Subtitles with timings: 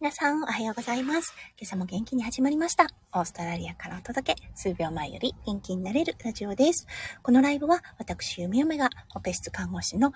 [0.00, 1.34] 皆さん、おはようございます。
[1.58, 2.86] 今朝も元気に始まりました。
[3.12, 6.86] オーストラリアからお届け、数秒前より元気になれるラジオです。
[7.20, 10.12] このライブは、私、ゆみゆめが、オペ室看護師の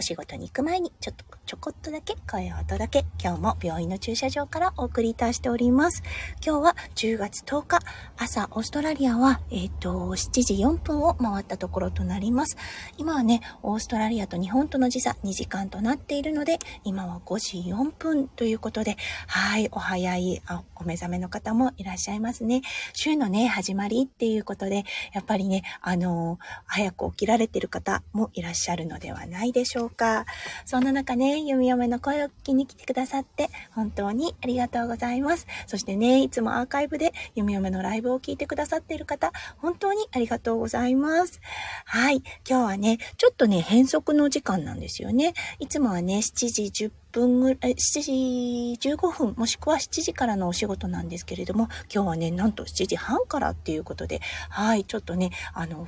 [0.00, 6.02] お仕事に行く前にちょっとちょこっとだけ声を届け、今日も病院の駐車場からお送りいたしております。
[6.42, 7.80] 今日は10月10日、
[8.16, 12.56] 朝、オーストラリアは、えっ、ー、と、7時4分を回ったところとなります。
[12.96, 20.40] 今はね、オーストラリアと日本との時差2時間となっているので、今は5時4分ということで、はい、お早い
[20.76, 22.62] お目覚めの方もいらっしゃいますね。
[22.94, 30.26] 週のね、始まりっていうことで、やっぱりね、あの早く起きられてる方もいらっしゃるのではないでしょうか？
[30.64, 35.46] そんな中ね、弓嫁の声を聞きに来てくださって、本当にありがとうございます。
[35.66, 41.40] そしてね、いつもアーカイブで弓嫁のライブを聞いてくださっている方、本当にありがとうございます。
[41.84, 42.22] はい。
[42.48, 45.34] 今日はね、ちょっとね、変則の時間なんですよね。
[45.58, 55.86] いつもはね、7時10分ぐらい、7時15分、もしくは7時からのお仕事なんですけれども、今日はね、なんと7時半からっていうことで、はい、ちょっとね、あの、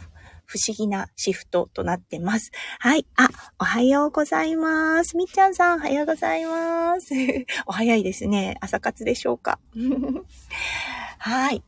[0.52, 2.50] 不思議なシフトとなってます。
[2.78, 3.06] はい。
[3.16, 5.16] あ、おはようございます。
[5.16, 7.14] みっちゃんさん、おはようございます。
[7.64, 8.58] お早いですね。
[8.60, 9.58] 朝活でしょうか。
[11.16, 11.62] はい。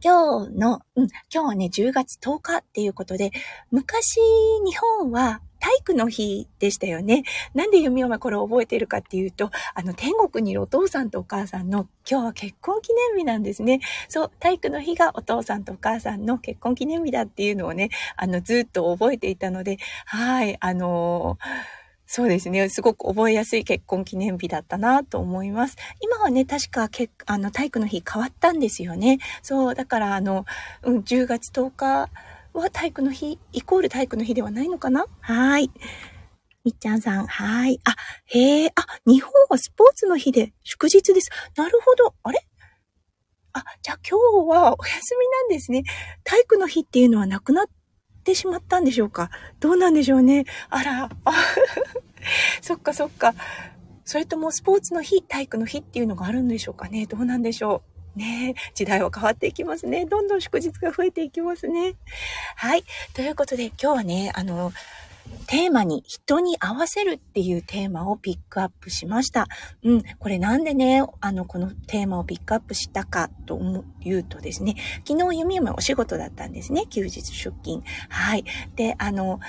[0.00, 3.32] 今日の、うん、今日はね、10月10日っていうことで、
[3.72, 4.20] 昔、
[4.64, 7.24] 日本は体育の日でしたよね。
[7.54, 13.80] なんで弓嫁これを覚えてるかっていうと、あの、天国にいるお父さんとお母さんの今日は結婚記念日なんですね。
[14.08, 21.78] そう、体育の日がお父さんとお母さんの結婚記念日だっていうのをね、あの、ずっと覚えていたので、はい、あのー
[22.10, 22.70] そうですね。
[22.70, 25.76] すごく覚えやすい結婚記念日だったなと思います。
[26.00, 26.88] 今はね、確か
[27.26, 29.18] あの体育の日変わったんですよね。
[29.42, 30.46] そう、だからあの、
[30.82, 32.08] うん、10月10日
[32.52, 35.06] は体育の日、イコール体育の日ではないのかな？
[35.20, 35.70] はい。
[36.64, 37.80] みっちゃんさん、はい。
[37.84, 37.94] あ、
[38.26, 41.30] へえ、あ、日本はスポーツの日で祝日です。
[41.56, 42.14] なるほど。
[42.22, 42.44] あれ？
[43.52, 45.84] あ、じゃあ今日はお休みなんですね。
[46.24, 47.66] 体育の日っていうのはなくなっ
[48.24, 49.30] てしまったんでしょうか？
[49.60, 50.44] どうなんでしょうね。
[50.68, 51.32] あら、あ
[52.60, 53.34] そっかそっか。
[54.04, 57.06] それともスポーツの日、体育の日っていうのがあるんでしょうかね？
[57.06, 57.97] どうなんでしょう？
[58.16, 60.06] ね時代は変わっていきますね。
[60.06, 61.94] どんどん祝日が増えていきますね。
[62.56, 62.84] はい。
[63.14, 64.72] ということで、今日はね、あの、
[65.46, 69.46] テーマに人に合わせるっていうテーマをピックアップしました。
[69.82, 70.02] うん。
[70.18, 74.76] これなんでね、あの、このテーマをピックアップしたかと思うとですね、
[75.06, 76.84] 昨日弓嫁お仕事だったんですね。
[76.88, 77.82] 休日出勤。
[78.08, 78.44] はい。
[78.76, 79.40] で、あの、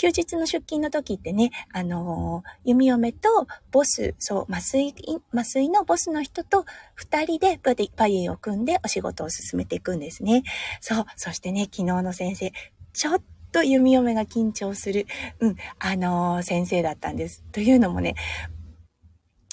[0.00, 4.94] 休日の出勤の時ってね、あのー、弓嫁とボス、そう、麻酔、
[5.30, 10.42] 麻酔のボスの人と二人でバディ、バディを組んでお仕事を進めていくんですね。
[10.80, 12.50] そう、そしてね、昨日の先生、
[12.94, 13.22] ちょっ
[13.52, 15.06] と弓嫁が緊張する、
[15.38, 17.44] うん、あのー、先生だったんです。
[17.52, 18.14] というのもね、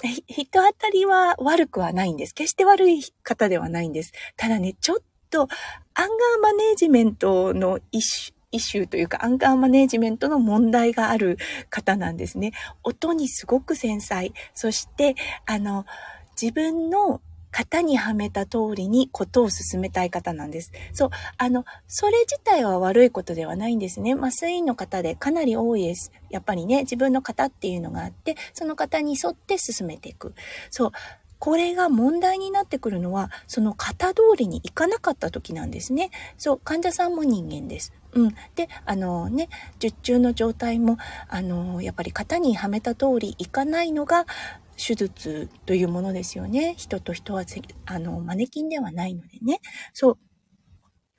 [0.02, 2.32] 人当たりは悪くはないんです。
[2.32, 4.12] 決して悪い方ではないんです。
[4.38, 4.96] ただね、ちょっ
[5.28, 6.08] とアンガー
[6.40, 11.38] マネージメントの一種イシューというか、アンガーマネージメントの問題がある
[11.68, 12.52] 方なんですね。
[12.82, 14.32] 音にすごく繊細。
[14.54, 15.16] そして、
[15.46, 15.84] あの、
[16.40, 17.20] 自分の
[17.50, 20.72] 型にはめた通りにことを進めたい方なんです。
[20.92, 21.10] そう。
[21.36, 24.14] あの、それ自体は悪いことではないんですね。
[24.14, 26.12] 麻酔の方でかなり多いです。
[26.30, 30.34] やっぱりね、自分の型っていうのがあって、その型に沿って進めていく。
[30.70, 30.92] そう。
[31.38, 36.10] これが問題になってくるのは、その型通りにいかなかった時なんですね。
[36.36, 37.92] そう、患者さんも人間です。
[38.12, 38.34] うん。
[38.54, 39.48] で、あのね、
[39.78, 40.96] 術中の状態も、
[41.28, 44.26] あの、やっぱり型にはめた通りいかないのが、
[44.76, 46.74] 手術というものですよね。
[46.76, 47.44] 人と人は、
[47.84, 49.60] あの、マネキンではないのでね。
[49.92, 50.18] そう。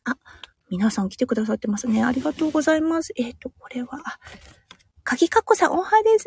[0.06, 0.16] あ、
[0.70, 2.04] 皆さん来てくださってますね。
[2.04, 3.14] ありがとうございます。
[3.18, 3.90] えっ、ー、と、これは、
[5.04, 6.26] 鍵かっこさん、おはです。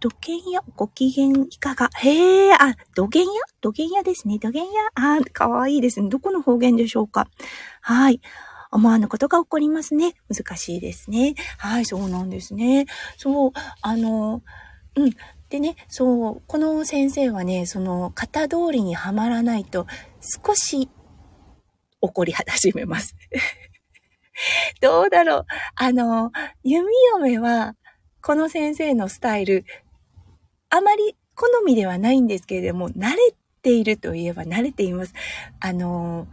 [0.00, 1.88] 土建屋、ご機嫌いかが？
[1.94, 3.30] へえ、あ、土建屋？
[3.62, 4.38] 土建屋ですね。
[4.38, 4.70] 土建屋？
[4.94, 6.10] あ、かわいいですね。
[6.10, 7.26] どこの方言でしょうか？
[7.80, 8.20] はい。
[8.74, 10.14] 思わぬことが起こりますね。
[10.28, 11.36] 難しいですね。
[11.58, 12.86] はい、そうなんですね。
[13.16, 13.52] そう、
[13.82, 14.42] あの、
[14.96, 15.10] うん。
[15.48, 19.86] でね、そう、この先生はね、その、型通りにはまらないと、
[20.20, 20.88] 少し
[22.00, 23.14] 怒り始めます。
[24.82, 25.46] どうだろう。
[25.76, 26.32] あの、
[26.64, 27.76] 弓嫁は、
[28.20, 29.64] この先生のスタイル、
[30.68, 35.14] あまり好みではないんですけれども、慣れているといえば慣れています。
[35.60, 36.26] あの、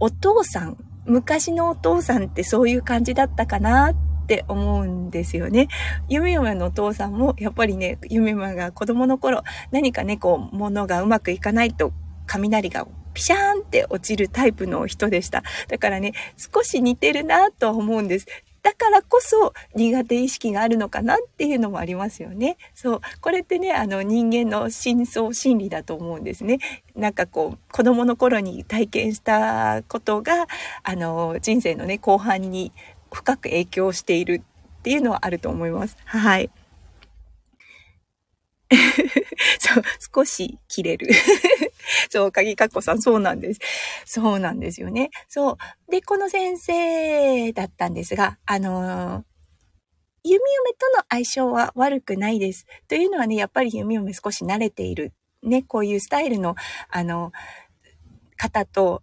[0.00, 0.76] お父さん、
[1.06, 3.94] 昔のお父さんってそういう感じだったかなっ
[4.26, 5.68] て思うんですよね。
[6.08, 11.92] ゆめゆめのお父さんも、やっぱりね、ゆめゆめが子供の頃、何かね、こう、物がうまくいかないと、
[12.26, 15.42] 雷がピシャーンって落ちるタイプの人でした。
[15.68, 18.26] だからね、少し似てるなとは思うんです。
[18.66, 22.56] だからこそ苦手意識があるのかなっていうのもありますよね。
[22.74, 23.00] そう。
[23.20, 26.58] これってね、あの人間の深層心理だと思うんですね。
[26.96, 30.48] なんかこう、子供の頃に体験したことが、
[30.82, 32.72] あの、人生のね、後半に
[33.12, 34.42] 深く影響している
[34.80, 35.96] っていうのはあると思います。
[36.04, 36.50] はい。
[39.60, 41.06] そう、少し切れる。
[42.10, 43.60] そう、鍵かっこさん、そうなんです。
[44.04, 45.10] そうなんですよね。
[45.28, 45.90] そう。
[45.90, 49.24] で、この先生だったんですが、あのー、
[50.24, 52.66] 弓嫁との相性は悪くないです。
[52.88, 55.12] というのはね、やっぱり弓嫁少し慣れている。
[55.42, 56.56] ね、こういうスタイルの、
[56.88, 57.30] あの、
[58.36, 59.02] 方と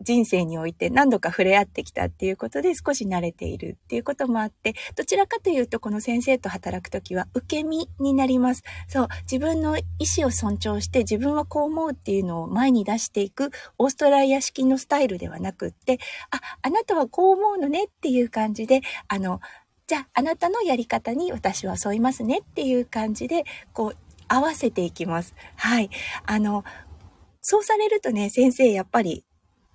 [0.00, 8.62] 人生において何度か触れ合ってきたっていうことで少し慣れているっていうこともあって、どちらかというとこの先生と働くときは受け身になります。
[8.86, 9.82] そう、自分の意
[10.16, 15.98] 思を尊重して自分はこう思うっていうのを前に出していくオーストラリア式のスタイルではなくって、
[16.30, 19.40] あ、あなたはこう思うのねっていう感じで、あの、
[19.88, 23.96] じゃああなたのやり方に私は沿いますねっていう感じで、こう、
[24.28, 25.34] 合わせていきます。
[25.56, 25.90] はい。
[26.26, 26.62] あの、
[27.40, 29.24] そうされるとね、先生やっぱり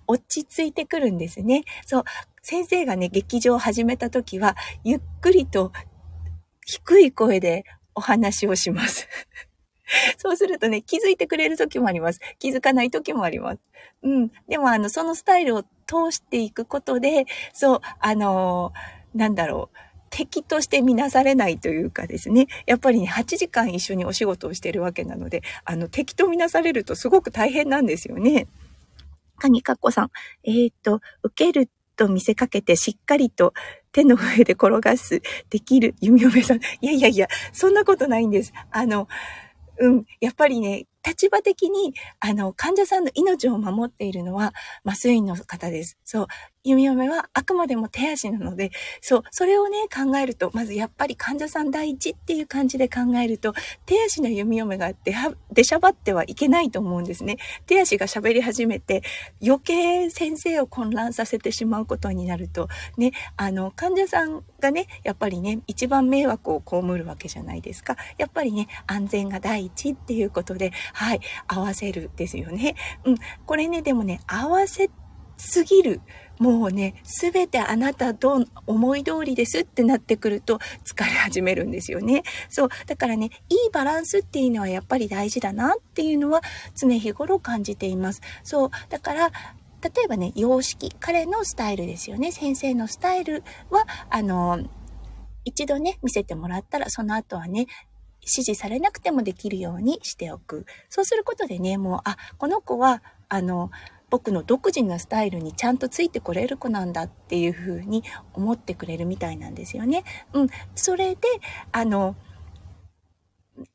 [0.06, 1.64] 落ち着いてくるんですね。
[1.86, 2.04] そう、
[2.42, 5.72] 先生がね、劇場を始めた時は、ゆっくりと
[6.66, 7.64] 低い声で
[7.94, 9.08] お話をします。
[10.16, 12.20] そうするとね、気づいてくれる時もあります。
[12.38, 13.58] 気づかない時もあります。
[14.02, 14.30] うん。
[14.48, 19.76] でも、あの、そのスタイルを通していくことで、そう、あのー、なんだろう。
[20.10, 28.46] 敵として見なされないというかですね、やっぱりね、8時間一緒にお仕事をしてるわけなので、あの、敵と見なされるとすごく大変なんですよね。
[29.38, 30.10] 鍵かっこさん。
[30.44, 33.52] えっ、と、受けると見せかけてしっかりと
[33.92, 36.58] 手の上で転がす、できる、弓嫁さん。
[36.58, 38.52] いやいやいや、そんなことないんです。
[38.70, 39.08] あの、
[39.78, 44.54] うん、やっぱりね、立場的に、あの、患者さんの命を守っているのは、
[44.84, 45.98] 麻酔の方です。
[46.04, 46.26] そう。
[46.66, 48.70] 弓嫁はあくまでも手足なので、
[49.02, 53.52] そう、それをね、考えると、まずやっぱり患者さん第一っていう感じで考えると、
[53.84, 55.14] 手足の弓嫁が出
[55.52, 57.36] 出しゃばってはいけないと思うんですね。
[57.66, 59.02] 手足が喋り始めて、
[59.44, 67.98] 余計先生を混乱させてしまうことになると、ね、あの、患者さんがね、やっぱりね、一番迷惑を被るわけじゃないですか。
[68.16, 72.76] やっぱりね、安全が第一っていうことで、はい、合わせるですよね。
[73.04, 74.88] うん、これね、でもね、合わせ
[75.36, 76.00] すぎる。
[76.38, 82.22] もうね、すべてあなたと思い通りですってなってくると疲れ始めるんですよね。
[82.48, 82.68] そう。
[82.86, 86.42] だからね、いいバランスっていうのはやっぱり大事だなっていうのは
[86.76, 88.20] 常日頃感じています。
[88.42, 88.70] そう。
[88.88, 89.30] だから、
[89.82, 92.32] 例えばね、様式、彼のスタイルですよね。
[92.32, 94.60] 先生のスタイルは、あの、
[95.44, 97.66] 一度ね、見せてもらったら、その後はね、
[98.26, 100.66] 指示されなくてもできるようにしておく。
[100.88, 103.70] そうすることでね、もう、あ、この子は、あの、
[104.10, 110.04] 僕の独自のスタイルにちゃんとついてこれる子なんだっていうふうに思ってくれるみたいなんですよね。
[110.32, 110.48] うん。
[110.74, 111.20] それで、
[111.72, 112.14] あの、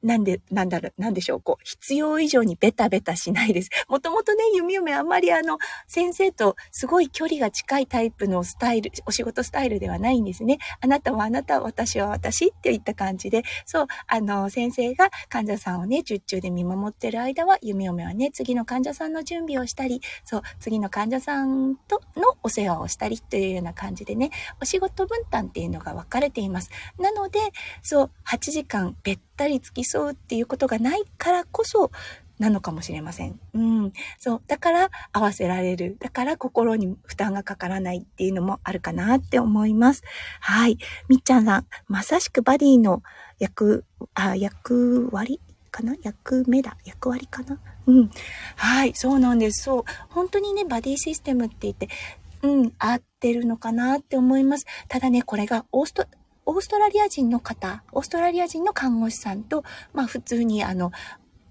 [0.03, 3.69] なんで、なんだろ、なんでしょう、こう、必要以上にベタベタしないです。
[3.87, 10.57] もともとね、弓嫁あんまりあの、先生とすごい距離が近いタイプのスタイル、お仕事スタイルではないんですね。
[10.81, 26.69] あなたはあなた、私は私っていった感じで、そう、あの、先生が患者さんをね、術中で見守ってる間は、弓嫁はね、次の患者さんの準備をしたり、そう、次の患者さんとのお世話をしたりというような感じでね、お仕事分担っていうのが分かれています。
[26.99, 27.39] なので、
[27.81, 28.95] そう、8時間
[29.39, 31.91] ったり付き添うっていうことがないからこそ、
[32.39, 33.39] なのかもしれません。
[33.53, 33.93] うん。
[34.17, 34.41] そう。
[34.47, 35.97] だから合わせられる。
[35.99, 40.03] だから心に負担がかからないっていうのもあるかなって思います。
[40.41, 40.77] はい。
[41.07, 43.01] みっちゃんさん、まさしくバディの
[43.39, 45.95] 役、あ、役割かな？
[46.01, 46.77] 役目だ。
[46.85, 47.59] 役割かな？
[47.87, 48.11] うん。
[48.55, 48.93] はい。
[48.95, 49.63] そうなんです。
[49.63, 49.83] そう。
[50.09, 51.89] 本当にね、バディシステムって言って、
[52.41, 54.65] うん、合ってるのかなって思います。
[54.87, 56.07] ただね、これがオースト、
[56.49, 59.63] オーストラリア人の方、オーストラリア人の看護師さんと、
[59.93, 60.91] まあ普通にあの、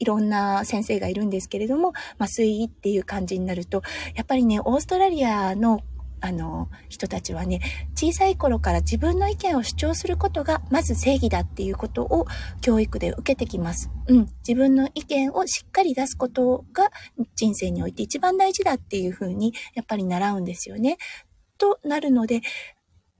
[0.00, 3.83] いろんな先生がいるんですけれども、まあ推移っていう感じになると、
[4.17, 5.83] やっぱりね、オーストラリアの
[6.21, 7.61] あの、人たちはね、
[7.95, 12.26] 小さい頃から自分の意見を主張することが、まず正義だっていうことを
[12.61, 13.88] 教育で受けてきます。
[14.09, 14.26] うん。
[14.40, 16.90] 自分の意見をしっかり出すことが
[17.37, 20.99] 人生において一番大事だっていうふうに、やっぱり習うんですよね。
[21.57, 22.40] となるので、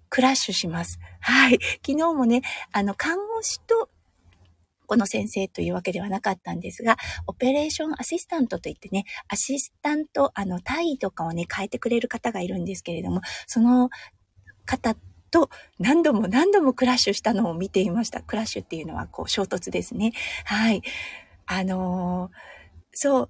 [0.09, 0.99] クラッシュします。
[1.21, 1.59] はい。
[1.87, 3.89] 昨日もね、あの、看護師と
[4.87, 6.97] この先生というわけではなかったんですが、
[7.27, 13.91] オペレーションアシスタントといってね、アシスタント、あの、体位とかをね、変えてくれる方がいるんですけれども、その
[14.65, 14.97] 方
[15.31, 18.23] と何度も何度もクラッシュしたのを見ていました。
[18.23, 20.13] クラッシュっていうのはこう衝突ですね。
[20.45, 20.83] はい。
[21.47, 22.31] あのー、
[22.93, 23.29] そう。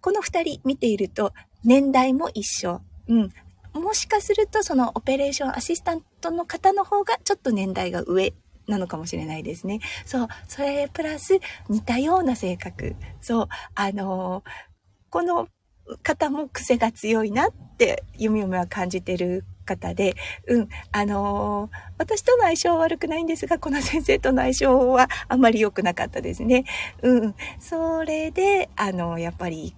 [0.00, 1.32] この二人見ていると
[1.64, 2.80] 年代も一緒。
[3.08, 3.30] うん。
[3.72, 8.34] もしかするとそのオペレーションアシスタントの方の方がちょっと年代が上
[8.66, 9.80] なのかもしれないですね。
[10.06, 10.28] そう。
[10.48, 12.96] それプラス似たような性格。
[13.20, 13.48] そう。
[13.74, 14.50] あのー、
[15.10, 15.48] この
[16.02, 20.14] 方も癖が強いなって弓嫁は感じてる方で、
[20.46, 26.64] うん、あのー、私との相性は悪くないんですが、この先生との相性はあんまり良くなかったですね。
[27.02, 29.74] うん、それで、あのー、やっぱり、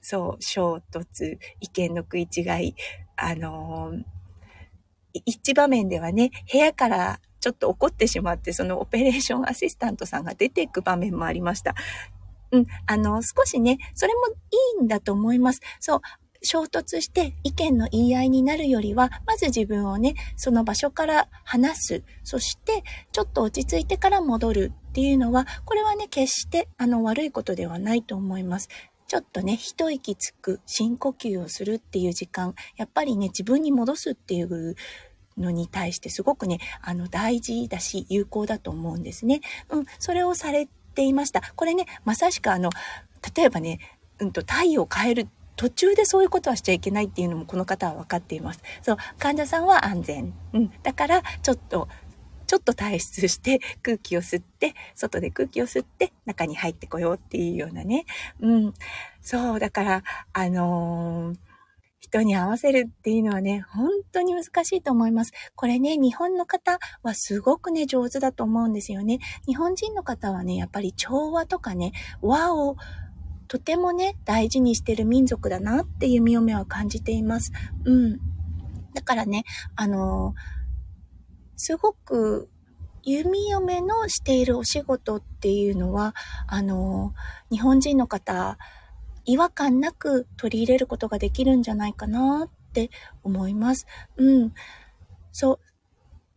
[0.00, 2.74] そう、衝突、意見の食い違い、
[3.16, 4.02] あのー、
[5.26, 11.74] 一場面ではね、部屋からちょっと怒ってしまって、そのオペレーションアシスタントさんが出ていく場面もありました。
[12.52, 15.60] うん、あの、少しね、それもいいんだと思います。
[15.80, 16.00] そう、
[16.44, 22.02] 衝突して意見の言い合いになるよりは、まず自分をね、その場所から離す。
[22.22, 28.68] そして、ちょっと落ち着いてから戻るっていうのは、これはね、決してあの悪いことではないと思います。
[29.06, 34.76] ちょっとね、一息つく、深呼吸をするっていう時間、やっぱりね、自分に戻すっていう
[35.36, 39.40] のに対してすごくね、あの、大事だし、有効だと思うんですね。
[39.68, 41.42] うん、それをされていました。
[41.54, 42.70] これね、まさしくあの、
[43.36, 43.78] 例えばね、
[44.20, 48.60] うんと、体を変える途中でそういうことはしちゃいけないっていうのもこの方は分かっています。
[48.82, 50.34] そう、患者さんは安全。
[50.52, 50.72] うん。
[50.82, 51.88] だから、ちょっと、
[52.46, 58.04] ちょっと退出して 空気を吸って、外で空気を吸って中に入ってこようっていうようなね。
[58.40, 58.74] うん。
[59.20, 61.36] そう、だから、あのー、
[62.00, 65.32] 人に合わせるっていうのはね、本当に難しいと思います。
[65.56, 69.18] これね、日本の方はすごくね、上手だと思うんですよね。
[69.46, 72.76] 日本人の方はね、やっぱり調和とかね、和を
[73.48, 77.52] とてもね、大事にしてる民族だなって弓嫁は感じています。
[77.84, 78.18] うん。
[78.94, 79.44] だからね、
[79.76, 80.34] あの
[81.56, 82.48] すごく
[83.02, 86.14] 弓嫁のしているお仕事っていうのは、
[86.46, 87.14] あの
[87.50, 88.58] 日本人の方、
[89.26, 92.90] 違和感なく取り入れることができるんじゃないかなって
[93.22, 93.86] 思います。
[94.16, 94.52] うん。
[95.32, 95.58] そう。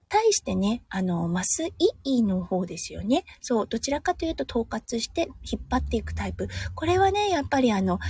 [0.10, 3.26] 対してね、あの、マスイイの方ですよね。
[3.42, 6.48] そう、どちらかというと統括して引っ張っていくタイプ。
[6.76, 8.04] これはね、やっぱりあの、好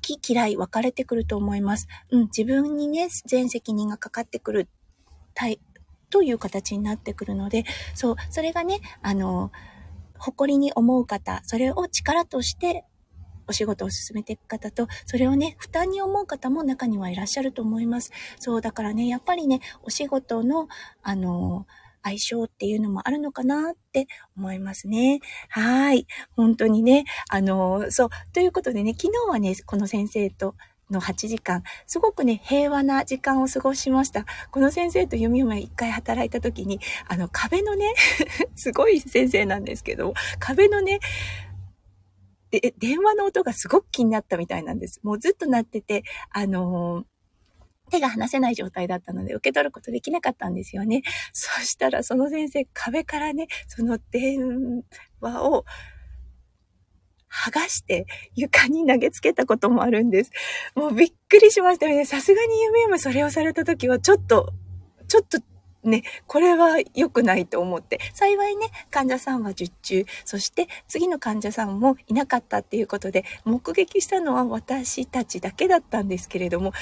[0.00, 1.88] き嫌い分かれてくると思います。
[2.10, 4.68] うん、自分にね、全責任がかかってくる、
[5.34, 5.60] タイ、
[6.10, 9.50] という形になってくるので、そう、それがね、あの、
[10.18, 12.84] 誇りに思う方、それを力として
[13.46, 18.12] お仕事を進めていく方と、それをね、負担に思う方も中にはいらっしゃると思います。
[18.38, 20.68] そう、だからね、やっぱりね、お仕事の、
[21.02, 21.66] あの、
[22.02, 25.20] 相性っていうのもあるのかなって思いますね。
[25.48, 26.06] はい。
[26.36, 30.54] 本当にね、あの、そう、ということでね、昨日はね、この先生と、
[30.90, 34.24] の8時間、すごくね、平和な時間を過ごしました。
[34.50, 37.94] この先生と弓嫁一回働いた時に、あの壁のね、
[38.56, 41.00] すごい先生なんですけど、壁のね、
[42.50, 45.00] で、電話の音がすごく気になったみたいなんです。
[45.02, 47.04] もうずっと鳴ってて、あのー、
[47.90, 51.02] 手が離せない状態だったので受け取ることできなかったんですよね。
[51.32, 54.82] そしたらその先生壁からね、その電
[55.20, 55.64] 話を
[57.46, 60.30] 剥がして床に投げつけたこともあるんです。
[60.74, 62.04] もうびっくりしましたよね。
[62.04, 64.52] さすがに夢夢それをされた時はちょっと、
[65.06, 65.38] ちょっと
[65.84, 76.72] ね、これは良くないと思って、幸いね、患者さんは受注、そして次の患者さんもいなかったっていうことで、目撃したのは私たちだけだったんですけれども、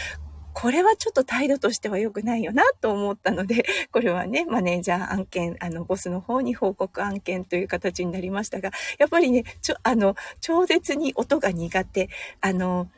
[0.58, 12.08] これはちょっと態度としては良くないよなと思ったので、 これはね、マネージャー案件、あの、ボスの方に報告案件という形になりましたが、やっぱりね、ちょ、あの、超絶に音が苦手、
[12.40, 12.88] あの、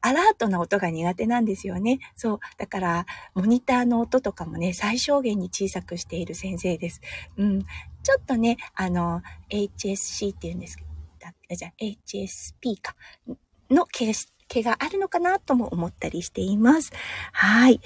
[0.00, 2.00] アラートな音が苦手なんですよね。
[2.16, 2.40] そう。
[2.58, 7.00] だから、モニターの音とかもね、最小限に小さくしている先生です。
[7.36, 7.62] うん。
[7.62, 10.90] ちょっとね、あの、HSC っていうんですけど、
[11.54, 12.96] じゃあ HSP か、
[13.70, 14.12] の毛
[14.50, 16.92] 毛があるのかなとも思ったりしています。
[17.32, 17.80] はい。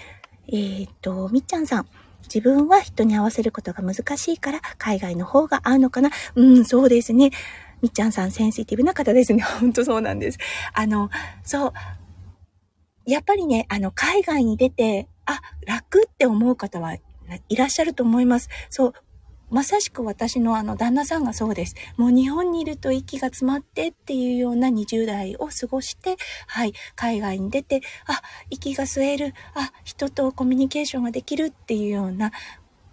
[0.49, 1.89] えー、っと、みっちゃんさん。
[2.23, 6.11] 自分は人に合わせることが難しいから、海外の方が合うのかな？
[6.35, 7.31] うん、そうですね。
[7.83, 9.43] みっちゃんさん、センシティブな方ですね。
[9.43, 10.39] ほんとそうなんです。
[10.73, 11.11] あの、
[11.43, 11.73] そう、
[13.05, 17.01] やっぱりね、あの、海外に出て、あ、楽って思う方はい
[17.57, 18.49] らっしゃると思います。
[18.71, 18.93] そう。
[19.51, 21.75] まさしく私のあの旦那さんがそうです。
[21.97, 32.33] もう日本にいると息が詰まってっていうような20代を過ごして、はい、海外に出て、あ、息が吸える、あ、人とコミュニケーションができるっていうような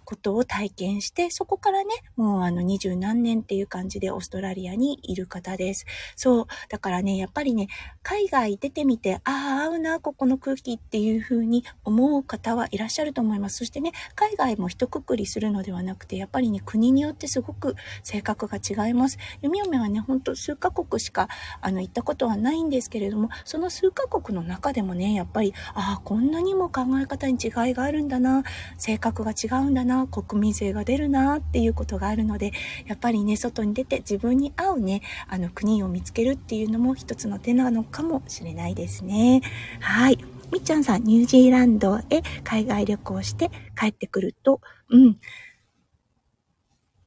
[0.04, 5.86] ことを体験して、そこからね、もうあの二十何年っていう感じでオーストラリアにいる方です。
[6.16, 6.46] そう。
[6.68, 7.68] だからね、やっぱりね、
[8.02, 13.58] 海外出てみて、ああ、合うな、ここの空気っていう風に思う方はいらっしゃると思います。
[13.58, 19.18] そしてね、海外も一括りするのではなくて、やっぱりね、国によってすごく性格が違います。
[19.40, 21.28] 弓嫁はね、ほんと数カ国しか、
[21.60, 28.42] あの、行ったことはないんですけれども、その数カ国の中でもね、やっぱり、ああ、こんなにも考え方に違いがあるんだな、
[28.78, 32.52] 性格が違うんだな、国民性が出るなっていうことがあるので、
[32.86, 39.42] やっぱりね、外に出て自分に合うね、あの国を見つけるっていうのも一つの手なのかもしれないですね。
[39.80, 40.18] はい。
[40.52, 45.18] みっちゃんさん、ニュージーランドへ海外旅行して帰ってくると、うん。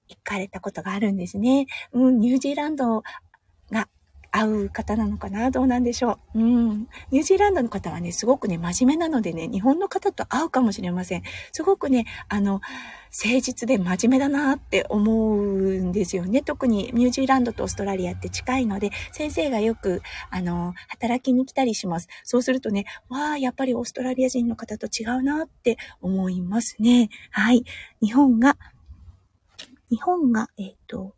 [0.08, 1.68] 行かれたことがあるんですね。
[1.92, 3.04] うん、ニュージーランド
[4.38, 5.50] 合う方なのかな？
[5.50, 6.39] どうなんでしょう？
[6.39, 6.88] うん。
[7.12, 11.24] ニュージーランドの方はね、すごくね、真面目なのでね、日本の方と合うかもしれません。
[11.54, 12.60] すごくね、あの、
[13.24, 16.42] 誠実で真面目だなって思うんですよね。
[16.42, 22.10] 特にニュージーランドとオーストラリアって近いので、先生がよく、あの、働きに来たりします。
[22.25, 27.10] そうするとね、わあ、やっぱりオーストラリア人の方と違うなって思いますね。
[27.32, 27.63] はい。
[28.01, 28.58] 日本が、
[29.89, 31.15] 日本が、えっ、ー、と、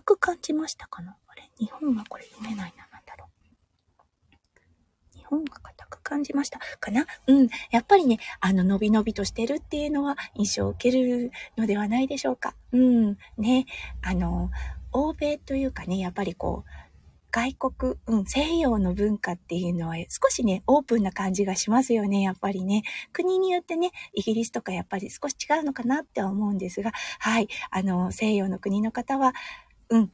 [0.00, 1.16] く感じましたかな？
[1.26, 1.50] あれ？
[1.58, 5.16] 日本はこれ読めないな、なんだろう。
[5.16, 7.06] 日本が硬く感じましたかな？
[7.26, 7.48] うん。
[7.70, 12.54] やっぱりね、あの、伸び伸びとしてるっていうのは印象を受けるのではないでしょうか。
[12.72, 13.16] うん。
[13.38, 13.66] ね。
[14.02, 14.50] あの、
[14.92, 16.70] 欧米というかね、やっぱりこう、
[17.32, 22.84] 外国、うん、西洋の文化っていうのは少しね、オープンな感じがしますよね、やっぱりね。
[23.12, 29.32] 国によってね、イギリスとかやっぱり少し違うのかなって思うんですが、はい、あの、西洋の国の方は、
[29.90, 30.10] うん、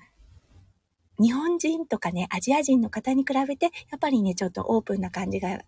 [1.20, 5.60] 日本人とかね、アジア人の方に比べて、やっぱりね、ちょっとオープンな感じが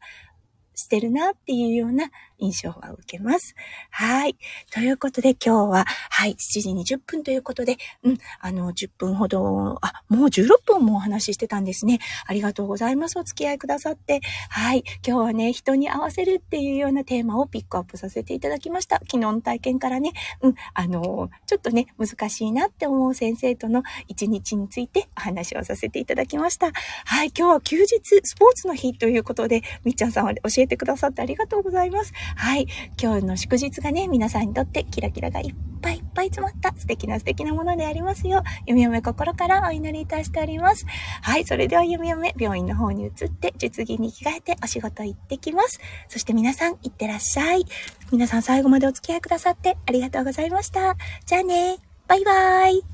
[0.75, 2.11] してるなっていうような
[2.43, 3.55] 印象は受けます。
[3.91, 4.37] はい。
[4.73, 12.01] ということで今日は、はい、7時20分ということで、うん、あの、10分ほど、あ、もう16分もお話ししてたんですね。
[12.27, 13.19] ありがとうございます。
[13.19, 14.21] お付き合いくださって。
[14.51, 14.83] はい。
[15.07, 18.97] 今日はね、人に合わせるっていうようなテーマをピックアップさせていただきました。
[18.97, 26.73] 昨日の体験からね、うん、あの、ちょっとね、難しいなって思う先生との一日についてお話をさせていただきました。
[27.05, 27.29] はい。
[27.37, 32.13] 今日は休日、スポーツの日ということで、みっちゃんさんは教えてくださってありがとうございます。
[32.37, 32.67] はい。
[33.01, 40.87] 今日の祝日がね、皆さんにとってキラキラがいっぱいいっぱい詰まった素敵な素敵なものでありますよう、弓嫁心からお祈りいたしております。
[41.23, 41.45] はい。
[41.45, 45.81] それでは弓嫁、病院の方に移って、実技に着替えてお仕事行ってきます。
[46.09, 47.67] そして皆さん、いってらっしゃい。
[48.11, 50.97] 皆さん最後までお付き合いくださってありがとうございました。
[51.27, 51.79] じゃあね。
[52.09, 52.85] バイバーイ。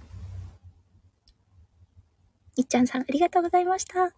[2.56, 4.17] いっちゃんさん、ありがとうございました。